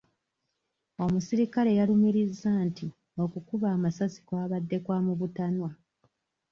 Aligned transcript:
Omusirikale 1.03 1.71
yalumirizza 1.79 2.51
nti 2.67 2.87
okukuba 3.23 3.67
amasasi 3.75 4.19
kwabadde 4.27 4.77
kwa 4.85 4.97
mu 5.05 5.13
butanwa. 5.19 5.69